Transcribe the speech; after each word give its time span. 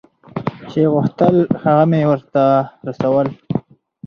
چې 0.69 0.81
غوښتل 0.93 1.35
هغه 1.63 1.83
مې 1.91 2.01
ورته 2.11 2.43
رسول. 2.87 3.27